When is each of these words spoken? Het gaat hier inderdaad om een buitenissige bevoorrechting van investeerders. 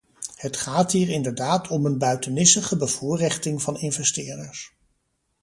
Het 0.35 0.57
gaat 0.57 0.91
hier 0.91 1.09
inderdaad 1.09 1.67
om 1.67 1.85
een 1.85 1.97
buitenissige 1.97 2.77
bevoorrechting 2.77 3.61
van 3.61 3.77
investeerders. 3.79 4.73